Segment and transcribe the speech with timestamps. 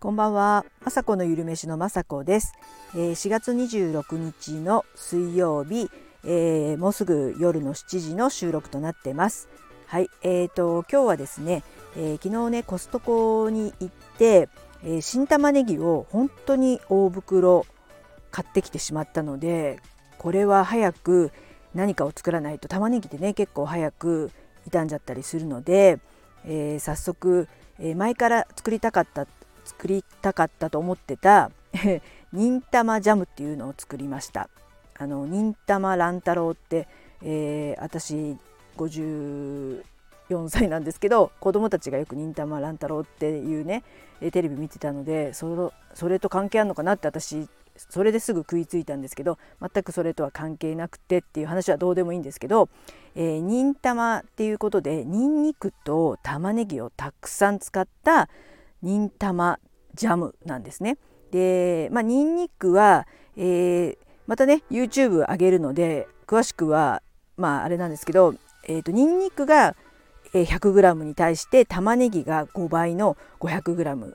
[0.00, 2.54] こんばんは、まさこのゆるめしのまさこです、
[2.94, 5.90] えー、4月26日の水曜日、
[6.24, 9.50] えー、もうすぐ夜の7時の収録となってます。
[9.86, 11.62] はい、えーと今日はですね、
[11.94, 14.48] えー、昨日ねコストコに行って、
[14.82, 17.66] えー、新玉ねぎを本当に大袋
[18.30, 19.78] 買ってきてしまったので、
[20.16, 21.32] これは早く
[21.74, 24.30] 何かを作らないと玉ねぎってね結構早く
[24.64, 25.98] 傷んじゃったりするので、
[26.44, 29.26] えー、早速、え前から作りたかった
[29.64, 31.50] 作りたかったと思ってた
[32.32, 34.48] 忍たまジャムっていうのを作りました。
[34.98, 36.86] あの忍たま乱太郎って、
[37.22, 38.36] えー、私
[38.76, 39.82] 54
[40.48, 43.82] 歳なんですけど子供たちがよく忍たま乱太郎っていうね
[44.20, 45.72] テレビ見てたのでそ
[46.08, 52.68] れと関係あるのかなって私それですぐ食いついたんですけど全くそれとは関係なくてっていう話はどうでもいいんですけど、
[53.14, 58.28] えー、忍たまっていうことでにんにくと玉ねぎをたくさん使った
[58.82, 59.58] 忍たま
[59.94, 60.98] ジャムなんですね。
[61.30, 67.02] で、まあ、ニンニクは、えー、またね YouTube 上げるので詳しくは
[67.36, 68.34] まああれなんですけど、
[68.68, 69.76] えーと、ニンニクが
[70.32, 74.12] 100g に対して玉ねぎが5倍の 500g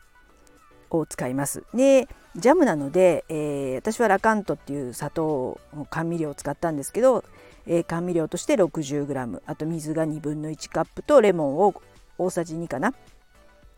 [0.91, 1.63] を使います。
[1.73, 7.23] でジャムなので、えー、私はラカントっていう砂糖の甘味料を使ったんですけど、
[7.65, 11.73] えー、甘味料として 60g あと水が1 2分の1カップとレモンを
[12.17, 12.93] 大さじ2かな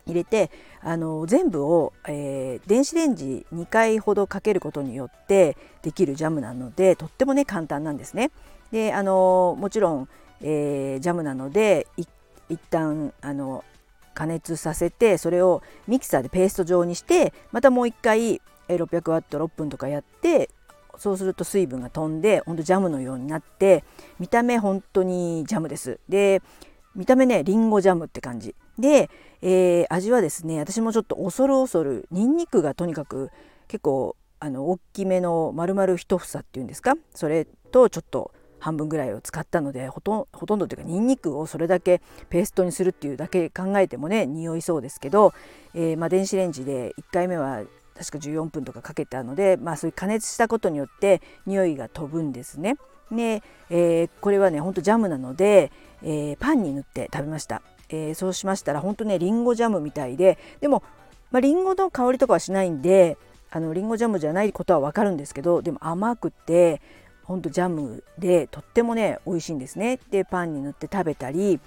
[0.06, 8.30] 入れてあの全部を、えー、電子レンジ2回ほどかけることによってできるジャムなのでとってもね簡単なんですね。
[8.72, 10.08] であのもちろん、
[10.40, 12.08] えー、ジャムなので一
[12.70, 13.64] 旦あの
[14.18, 20.50] 加熱させてそれをミキサーでペースト状にしてまたもう一回600ワット6分とかやって
[20.96, 23.84] そうすると水分が飛んでほんとジャムのようになって
[24.18, 26.00] 見た目本当にジャムです。
[26.08, 26.42] で
[26.96, 29.08] 見た目ねりんごジャムって感じで、
[29.40, 33.30] えー、味はですね私もちょっと恐る恐るにんにくがとにかく
[33.68, 36.96] 結構あの大きめの丸々一房っていうんですか？
[37.14, 45.32] それとちょっと半分ぐらいを使ったのでほとほとんどというかにんにくをそれだけペーストにするっていうだけ考えてもね匂いそうですけど、
[45.74, 47.62] えー、まあ、電子レンジで1回目は
[47.96, 52.76] 確か14分とかかけたので、まあ、そういう加熱したことによって匂いが飛ぶんですね。
[53.10, 57.62] で、えー、これはねほんとジャムなので、えー、パンに塗って食べました。
[57.90, 60.82] えー、そうしましたら本当ねりんごジャムみたいででも、
[61.30, 63.16] まあ、りんごの香りとかはしないんで
[63.50, 66.82] あのりんごジャムじゃないことはわかるんですけどでも甘くて
[67.28, 70.00] ほんとジャムでとってもね美味しいんですね。
[70.10, 71.60] でパンに塗って食べたり、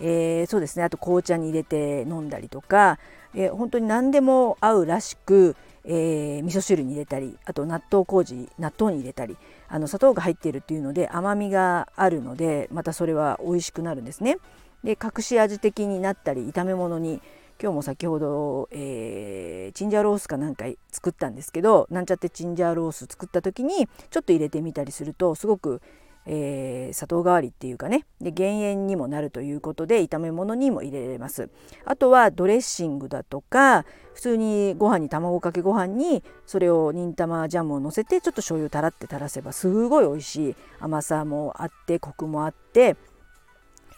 [0.00, 3.00] えー、そうですねあと紅茶に入れて飲んだりとか、
[3.34, 9.36] えー、本当に何でも合うらしく、えー、味噌汁に入れたりあと納豆麹納豆に入れたり
[9.68, 14.38] あの砂糖が入っているっていうので甘みがあるのでまたそれは美味しくなるんですね。
[14.84, 17.20] で隠し味的になったり炒め物に
[17.60, 25.82] 今日も先ほど、えー、チンジャーロースかなんか作ったんですけどなんちゃってチンジャーロース作った時にちょっと入れてみたりするとすごく、
[26.26, 28.06] えー、砂糖代わりっていうかね。
[28.20, 31.50] で減塩にもなるということで炒め物にも入れれます。
[31.84, 40.56] あとはドレッシングだとか普通にご飯に卵かけご飯にそれを忍たまジャムをのせてちょっと醤油たらって垂らせばすごい美味しい。
[40.78, 42.96] 甘さもあってコクもあって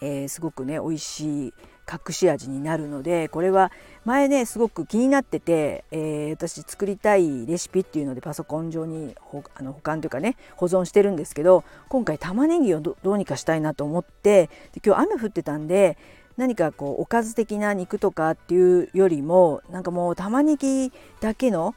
[0.01, 1.55] えー、すごくね美味しい
[1.91, 3.73] 隠し味になるのでこれは
[4.05, 15.99] 前ねすごく気になってて、えー、私作りたいレシピっていうのでパソコン上にほあの保管というかね保存してるんですけど今回玉ねぎをどうにかしたいなと思ってで今日雨降ってたんで
[16.37, 21.75] 何かこうおかず的な肉とかっていうよりもなんかもう玉ねぎだけの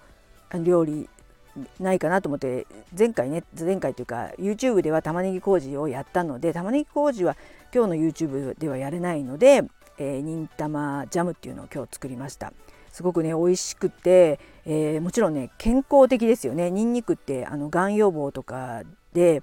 [0.53, 1.09] 料理
[1.79, 2.65] ないかなと思って
[2.97, 7.35] 前回ね前回というか YouTube では玉ねぎ麹をやったので玉ねぎ麹は
[7.73, 9.63] 今日の YouTube ではやれないので、
[9.97, 12.53] えー、忍たまジャムっていうのを今日作りました。
[12.91, 16.71] すごくね美味しくて、えー、もちろんね健康的ですよね。
[16.71, 18.83] にんにくってあのがん予防とか
[19.13, 19.41] で、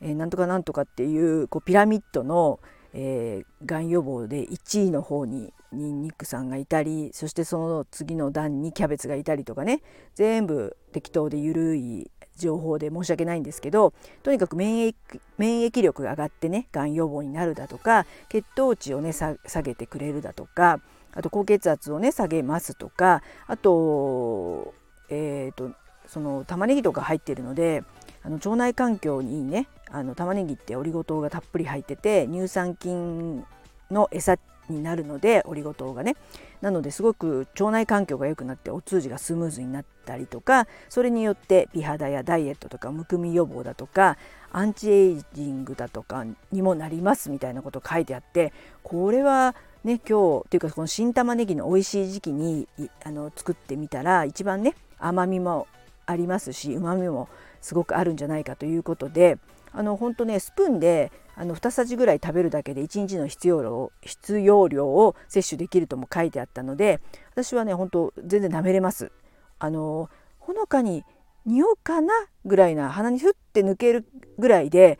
[0.00, 2.60] えー、なんとかなんとかっていうこうピラミッドの
[2.92, 9.82] えー、がん予防で1位の方にニンニクさんがいたりそしてその次の段にキャベツがいたりとかね
[10.14, 13.92] 全部適当で緩い情報で申し訳ないんですけど
[14.22, 14.94] とにかく免疫
[15.38, 20.80] 免疫力が上がってねがん予防になるだとか血糖値をね下げてくれるだとか
[21.12, 24.74] あと高血圧をね下げますとかあと
[25.10, 25.72] えーと、
[26.06, 27.82] その玉ねぎとか入ってるので
[28.22, 33.44] あの腸内環境にいいねあの玉ねぎってオリゴ糖がたっぷり入ってて乳酸菌
[33.90, 34.38] の餌
[34.70, 36.16] になるのでオリゴ糖がね。
[36.60, 44.18] なのですごく腸内環境が良くなってお通じがスムーズになったりとかそれによって美肌やダイエットとかむくみ予防だとか
[44.52, 48.52] アンチエイジングだとかにもなりますみたいなこと書いてあって
[48.82, 52.68] これはね今日っていうかこの新玉ねぎの美味しい時期に
[53.04, 55.66] あの作ってみたら一番ね甘みも
[56.04, 57.28] ありますしうまみも
[57.62, 59.38] すごくあるんじゃないかということで
[59.72, 67.00] あの本当ねスプーンであの2さじぐらい食べるだけで1日の必要量必要量を摂取できるとも書いてあったので
[67.32, 69.12] 私はね本当全然舐めれます。
[69.58, 70.08] あの
[70.38, 71.04] ほのかに
[71.46, 72.12] 匂うかな
[72.44, 74.06] ぐらいな鼻にふって抜ける
[74.38, 74.98] ぐらいで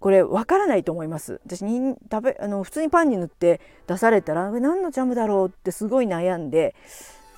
[0.00, 6.74] これわからないと思います私に食べあの普通にパンに塗って出されたら何のジャムだろうってすごい悩んで、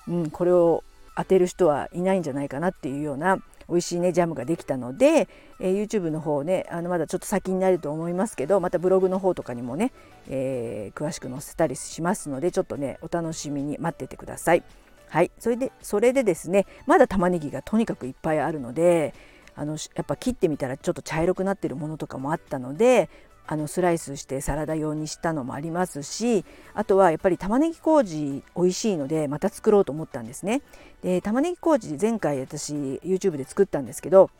[0.08, 0.84] うん、これを
[1.16, 3.38] 当てる人はいないんじゃないかなっていうような
[3.70, 5.28] 美味しいねジャムができたので、
[5.60, 9.92] えー、YouTube の方ねあのまだちょっと先になると思いますけどまたブログの方とかにもね、
[10.28, 14.62] えー、詳しく載せたりしますのでちょっとねお楽しみに待っててください。
[15.08, 19.12] はいそれでそれでですねまだ玉ねぎがとにかくいっぱいあるので
[19.56, 23.10] あのやっぱ切ってみたらちょっと茶色くなってるものとかもあったので
[23.50, 30.62] あのスライスしてサラダ用にしたのもありますしあとはやっぱり玉ねぎ麹美味しいのでまた作ろうと思ったんですね。
[31.02, 32.72] で玉ねぎ麹前回私
[33.04, 34.30] YouTube で作ったんですけど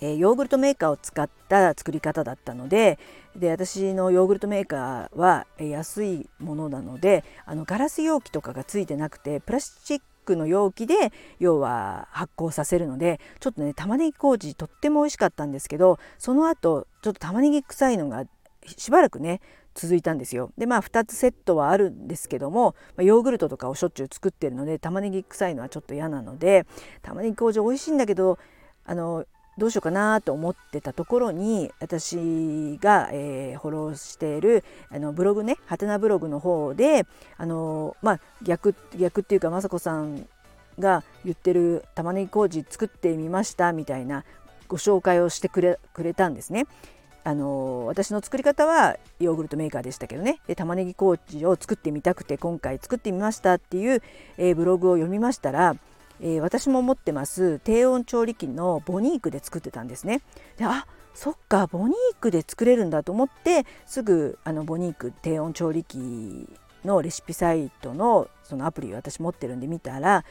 [0.00, 2.98] え、ヨーグルトメーカーを使った作り方だったので
[3.36, 18.24] で私のヨーグルトメーカーは安いものなのであのガラス容器とかがついてなくてプラスチックの容器で要は発酵させるのでちょっとね玉ねぎ麹とっても美味しかったんですけどその後ちょっと玉ねぎ臭いのが
[18.66, 19.40] しばらくね
[19.74, 20.52] 続いたんですよ。
[20.56, 26.66] でまあ2つセットはあるんですけども、まヨーグルトとかをしょっちゅう作ってるので玉ねぎ臭いのはちょっと嫌なので
[27.02, 28.38] 玉ねぎ麹美味しいんだけど
[28.86, 29.26] あの
[29.58, 37.06] どうしようかなと思ってたところに私が、えー、フォローしているあのブログねはてなブログの方で
[37.38, 40.28] あのまあ逆逆っていうか雅子さん
[40.78, 44.24] が言ってる玉ねぎ麹作ってみましたみたいな
[44.68, 46.66] ご紹介をしてくれくれたんですね。
[47.24, 54.00] あの私の作り方はヨーグルトメーカーでしたけどねで玉ねぎ麹を作ってみたくて今回作ってみましたっていう、
[54.38, 55.74] えー、ブログを読みましたら
[56.20, 60.22] えー、私も持ってます低温調理器のボニークで作ってたんですね。
[60.56, 66.48] であそっかボニークで作れるんだと思ってすぐあのボニーク低温調理器
[66.84, 70.24] のレシピサイトのそのアプリを私持ってるんで見たら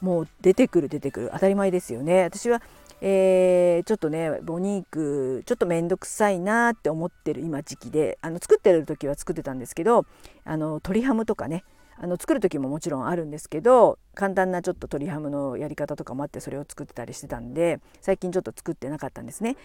[0.00, 2.22] もう出てくる出てくる当たり前ですよね。
[2.22, 2.62] 私は
[3.06, 10.06] えー、ちょっとねボニークちょっと面倒くさいなって思ってる今時期であの作ってる時は作ってたんですけど
[10.44, 11.64] あの鶏ハムとかね
[11.98, 19.56] あの作る時ももちろんあるんですけど簡単なちょっと鶏ハムのやり方とかもあってそれを作ってたりしてたんで最近ちょっと作ってなかったんですね。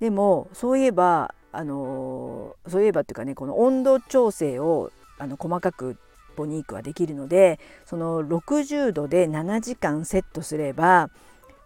[0.00, 5.96] でもそういえばあのそういえばっていうかねこの温度調整をあの細かく
[6.36, 11.10] ボニークはできるのでその60度で7時間セットすれば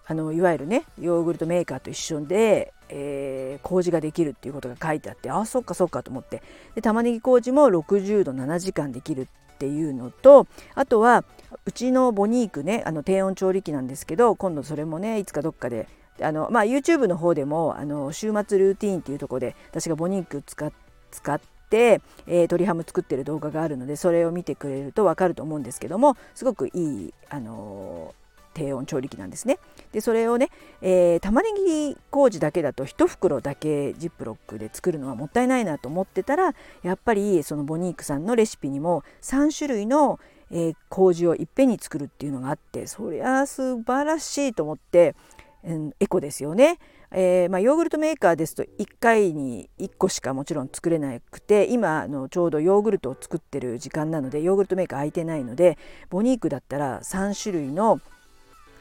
[0.06, 6.42] あのいわゆるねヨーグルトメーカーと一緒で、えー、麹ができるっていうことが書いてあってあそっかそっかと思って
[6.74, 10.46] で玉ねぎ麹も60度7時間できるっていうのと
[10.76, 11.24] あとは
[11.66, 15.88] うちのボニークねあの低温調理器なんですけど今度それもねいつかどっかで
[16.22, 20.72] あの、まあ、YouTube の方でもあの週末ルーティーンっていうとこで私がボニーク使
[21.10, 21.40] 使っ
[21.70, 28.14] て、えー、鶏ハム作ってる動画があるのでそれを見てくれると分かると思うんですけどもすごくいい、あの
[28.58, 29.58] 低温調理器なんですね。
[29.92, 30.50] でそれをね、
[30.82, 40.18] えー、玉ねぎ麹だけだと1袋だけジップロックで作るのはもったいないなと思ってたらやっぱりそのボニークさんのレシピにも3種類の、
[40.50, 45.14] えー、麹をいっぺんに作るっていうのがあってそりゃ素晴らしいと思って、
[45.62, 46.78] うん、エコですよね。
[47.10, 55.78] えーまあ、ヨーグルトメーカーですと1回に1個しかもちろん作れなくて今のちょうどヨーグルトを作ってる時間なのでヨーグルトメーカー空いてないので
[56.10, 58.02] ボニークだったら3種類の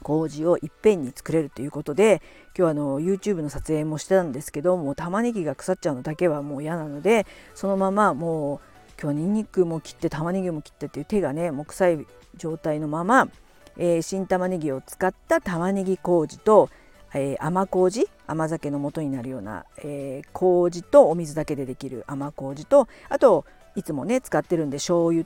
[0.08, 2.22] 麹をいっぺんに作れるということで
[2.58, 8.60] 今日あの YouTube の撮影もしてたんですけどもう玉ねぎが腐っちゃうのだけはもう嫌なのでそのままもう
[9.00, 13.28] 今日はにんにくも切って玉ねぎも切ってっていう手がねもう臭い状態のまま、
[13.76, 16.70] えー、新玉ねぎを使った玉ねぎ麹と、
[17.14, 23.46] えー、甘麹甘酒の元になるような、えー、麹とお水だけでできる甘麹とあと
[23.76, 25.26] いつもね使ってるんで醤油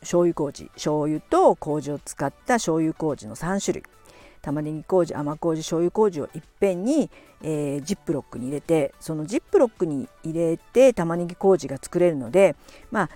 [0.00, 3.97] 醤油麹醤油と麹を使った醤油麹の3種類。
[4.42, 7.10] 玉ねぎ麹甘麹醤油麹をいっぺんに、
[7.42, 12.56] えー、ジップロックに入れてそのジップロックに入れて玉ねぎ麹が作れるので
[12.90, 13.10] まあ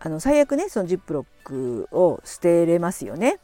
[0.00, 3.38] あの最悪ねそのジップロックを捨てれますよね。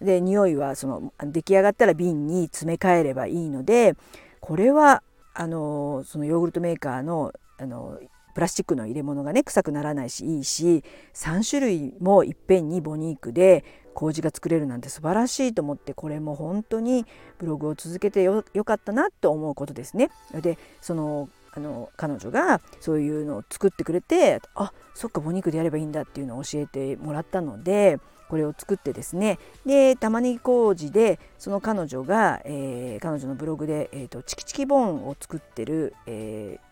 [0.00, 3.96] で匂いはその出来上がったら瓶に詰め替えればいいので
[4.40, 5.02] これは
[5.34, 7.98] あのそのヨーグルトメーカーのあの
[8.34, 17.04] プラスチックの入れ物がね臭くならないしいいし3種類もいっぺんにボニークで麹が作れるなんて素晴らしいと思ってこれも本当に
[17.38, 20.10] ブログを続けてよかったなと思うことですね。
[20.40, 36.67] でそのあの彼女がそういうのを作ってくれてあそっかボニークでやればいいんだっていうのを教えてもらったのでこれを作ってですねで玉ねぎ麹でその彼女が、えー、彼女のブログで、えーと、チキチキボーンを作ってる、えー、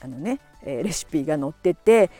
[0.00, 2.10] あのね、え、レシピが載ってて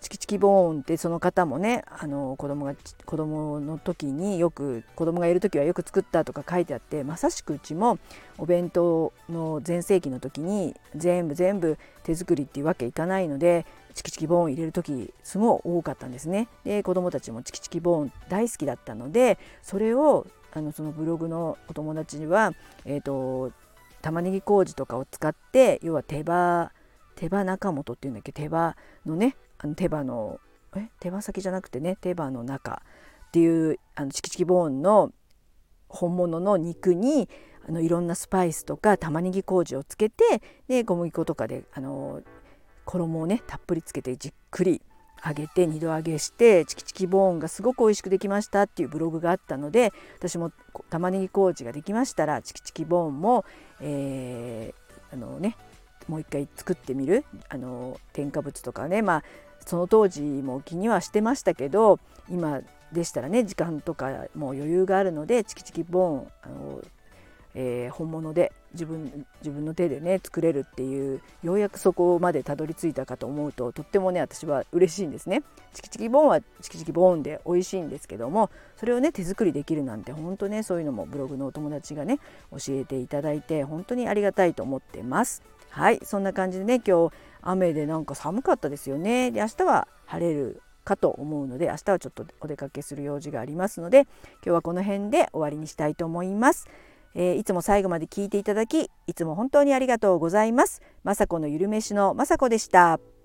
[0.00, 2.74] チキチキボーンってその方もねあの子供が
[3.04, 7.98] 子供の時によく子供がいる時はよく作ったとか書いてあってまさしくうちも
[8.38, 16.48] お弁当の全盛期の時に全部全部手作りっていうわけいかないのでチキチキボーン入れる時すごい多かったんですね。
[16.64, 22.52] で子供たちもチキチキボーン大好きだったのでそれをあのそのブログのお友達には、
[22.84, 23.52] えーと、
[24.02, 26.72] 玉ねぎ麹とかを使って要は手羽
[27.20, 28.32] 手羽中本っていうんだっけ？
[28.32, 28.74] 手羽
[29.04, 30.40] のねあの手羽の
[30.74, 30.88] え？
[31.00, 32.80] 手羽先じゃなくてね手羽の中
[33.26, 35.12] っていうあのチキチキボーンの
[35.90, 37.28] 本物の肉に
[37.68, 42.22] あのいろんなスパイスとか玉ねぎ麹をつけてで小麦粉とかであの
[42.86, 44.80] 衣をねたっぷりつけてじっくり
[45.22, 50.52] 揚げて2度揚げしてチキチキボーンがすごく美味しくできましたっていうブログがあったので私も
[50.88, 53.44] 玉ねぎ麹ができましたらチキチキボーンも、
[53.82, 55.58] えー、あのね
[56.10, 57.24] もう一回作ってみる？
[57.48, 59.24] あの添加物とかねまあ
[59.64, 62.60] その当時も気にはしてましたけど今
[62.92, 66.82] でしたらね時間とかもう余裕があるのでチキチキボーンあの
[67.52, 75.42] えー、本物で自分自分の手でね作れるっていうようやくそこまでたどり着いたかと思うととってもね私は嬉しいんですね。
[75.74, 82.20] チキチキボーンはチキチキボーンで美味しいんですけどもそれをね手作りできるなんて本当ねそういうのもブログのお友達がね
[82.52, 85.42] 教えていただいて本当にありがたいと思ってます。
[85.70, 89.30] はいそんな感じでね今日雨でなんか寒かったですよね。
[89.30, 94.08] で明日は晴れるかと思うので明日はちょっとお出かけする用事がありますので今
[94.42, 96.68] 日はこの辺で終わりにしたいと思います。
[97.14, 100.82] えー、いつも最後まで聞いていただきいつも本当にありがとうございます。
[101.04, 103.19] 雅子のゆるめしの雅子でした。